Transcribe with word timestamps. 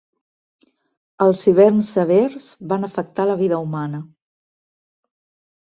Els 1.25 1.43
hiverns 1.51 1.91
severs 1.97 2.47
van 2.73 2.87
afectar 2.89 3.29
la 3.33 3.39
vida 3.43 3.63
humana. 3.67 4.01